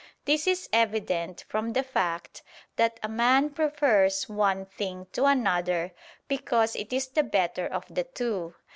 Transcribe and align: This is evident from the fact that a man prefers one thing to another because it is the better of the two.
This 0.25 0.47
is 0.47 0.67
evident 0.73 1.45
from 1.47 1.73
the 1.73 1.83
fact 1.83 2.41
that 2.75 2.99
a 3.03 3.07
man 3.07 3.51
prefers 3.51 4.27
one 4.27 4.65
thing 4.65 5.05
to 5.11 5.25
another 5.25 5.91
because 6.27 6.75
it 6.75 6.91
is 6.91 7.09
the 7.09 7.21
better 7.21 7.67
of 7.67 7.85
the 7.87 8.05
two. 8.05 8.55